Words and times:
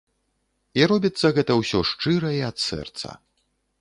І 0.79 0.87
робіцца 0.91 1.31
гэта 1.35 1.57
ўсё 1.59 1.81
шчыра 1.93 2.29
і 2.41 2.43
ад 2.51 2.57
сэрца. 2.67 3.07